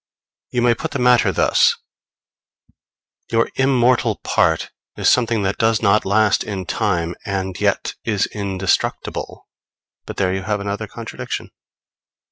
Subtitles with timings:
[0.49, 1.75] You may put the matter thus:
[3.31, 9.47] Your immortal part is something that does not last in time and yet is indestructible;
[10.07, 11.51] but there you have another contradiction!